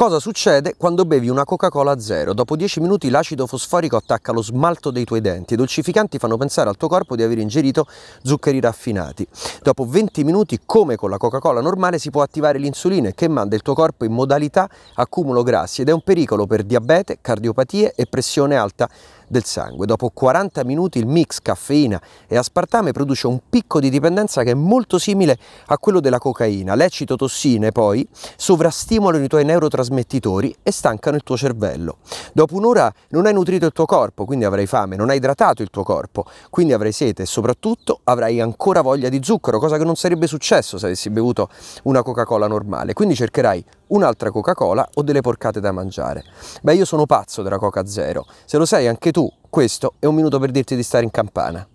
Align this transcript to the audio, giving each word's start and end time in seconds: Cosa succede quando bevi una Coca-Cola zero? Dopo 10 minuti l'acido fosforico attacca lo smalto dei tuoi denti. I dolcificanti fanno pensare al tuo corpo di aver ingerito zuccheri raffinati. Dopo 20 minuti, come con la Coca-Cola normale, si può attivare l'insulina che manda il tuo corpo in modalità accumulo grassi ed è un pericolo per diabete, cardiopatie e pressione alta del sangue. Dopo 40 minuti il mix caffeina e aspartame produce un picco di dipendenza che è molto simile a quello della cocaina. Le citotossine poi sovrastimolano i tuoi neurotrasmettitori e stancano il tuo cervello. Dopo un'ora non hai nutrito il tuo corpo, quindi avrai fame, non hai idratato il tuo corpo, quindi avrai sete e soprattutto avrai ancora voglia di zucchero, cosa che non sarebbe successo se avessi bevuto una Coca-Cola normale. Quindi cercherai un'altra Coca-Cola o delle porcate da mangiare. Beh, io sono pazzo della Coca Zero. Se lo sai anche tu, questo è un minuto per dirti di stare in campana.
Cosa 0.00 0.18
succede 0.18 0.76
quando 0.78 1.04
bevi 1.04 1.28
una 1.28 1.44
Coca-Cola 1.44 2.00
zero? 2.00 2.32
Dopo 2.32 2.56
10 2.56 2.80
minuti 2.80 3.10
l'acido 3.10 3.46
fosforico 3.46 3.96
attacca 3.96 4.32
lo 4.32 4.42
smalto 4.42 4.90
dei 4.90 5.04
tuoi 5.04 5.20
denti. 5.20 5.52
I 5.52 5.56
dolcificanti 5.58 6.16
fanno 6.16 6.38
pensare 6.38 6.70
al 6.70 6.78
tuo 6.78 6.88
corpo 6.88 7.16
di 7.16 7.22
aver 7.22 7.36
ingerito 7.36 7.86
zuccheri 8.22 8.60
raffinati. 8.60 9.28
Dopo 9.62 9.84
20 9.84 10.24
minuti, 10.24 10.58
come 10.64 10.96
con 10.96 11.10
la 11.10 11.18
Coca-Cola 11.18 11.60
normale, 11.60 11.98
si 11.98 12.08
può 12.08 12.22
attivare 12.22 12.58
l'insulina 12.58 13.10
che 13.10 13.28
manda 13.28 13.56
il 13.56 13.60
tuo 13.60 13.74
corpo 13.74 14.06
in 14.06 14.12
modalità 14.12 14.70
accumulo 14.94 15.42
grassi 15.42 15.82
ed 15.82 15.90
è 15.90 15.92
un 15.92 16.00
pericolo 16.00 16.46
per 16.46 16.62
diabete, 16.62 17.18
cardiopatie 17.20 17.92
e 17.94 18.06
pressione 18.06 18.56
alta 18.56 18.88
del 19.30 19.44
sangue. 19.44 19.86
Dopo 19.86 20.10
40 20.12 20.64
minuti 20.64 20.98
il 20.98 21.06
mix 21.06 21.38
caffeina 21.40 22.00
e 22.26 22.36
aspartame 22.36 22.90
produce 22.90 23.28
un 23.28 23.38
picco 23.48 23.78
di 23.78 23.88
dipendenza 23.88 24.42
che 24.42 24.50
è 24.50 24.54
molto 24.54 24.98
simile 24.98 25.38
a 25.66 25.78
quello 25.78 26.00
della 26.00 26.18
cocaina. 26.18 26.74
Le 26.74 26.88
citotossine 26.88 27.70
poi 27.70 28.06
sovrastimolano 28.36 29.22
i 29.22 29.28
tuoi 29.28 29.44
neurotrasmettitori 29.44 30.56
e 30.62 30.72
stancano 30.72 31.16
il 31.16 31.22
tuo 31.22 31.36
cervello. 31.36 31.98
Dopo 32.32 32.56
un'ora 32.56 32.92
non 33.10 33.26
hai 33.26 33.32
nutrito 33.32 33.66
il 33.66 33.72
tuo 33.72 33.86
corpo, 33.86 34.24
quindi 34.24 34.44
avrai 34.44 34.66
fame, 34.66 34.96
non 34.96 35.10
hai 35.10 35.18
idratato 35.18 35.62
il 35.62 35.70
tuo 35.70 35.84
corpo, 35.84 36.24
quindi 36.50 36.72
avrai 36.72 36.92
sete 36.92 37.22
e 37.22 37.26
soprattutto 37.26 38.00
avrai 38.04 38.40
ancora 38.40 38.80
voglia 38.80 39.08
di 39.08 39.20
zucchero, 39.22 39.60
cosa 39.60 39.78
che 39.78 39.84
non 39.84 39.94
sarebbe 39.94 40.26
successo 40.26 40.76
se 40.76 40.86
avessi 40.86 41.08
bevuto 41.08 41.48
una 41.84 42.02
Coca-Cola 42.02 42.48
normale. 42.48 42.94
Quindi 42.94 43.14
cercherai 43.14 43.64
un'altra 43.90 44.30
Coca-Cola 44.30 44.88
o 44.94 45.02
delle 45.02 45.20
porcate 45.20 45.60
da 45.60 45.72
mangiare. 45.72 46.24
Beh, 46.62 46.74
io 46.74 46.84
sono 46.84 47.06
pazzo 47.06 47.42
della 47.42 47.58
Coca 47.58 47.86
Zero. 47.86 48.26
Se 48.44 48.58
lo 48.58 48.66
sai 48.66 48.86
anche 48.86 49.12
tu, 49.12 49.30
questo 49.48 49.94
è 49.98 50.06
un 50.06 50.14
minuto 50.14 50.38
per 50.38 50.50
dirti 50.50 50.76
di 50.76 50.82
stare 50.82 51.04
in 51.04 51.10
campana. 51.10 51.66